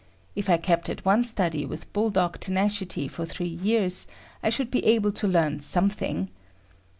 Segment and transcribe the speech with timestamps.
[0.35, 4.07] If I kept at one study with bull dog tenacity for three years,
[4.41, 6.29] I should be able to learn something.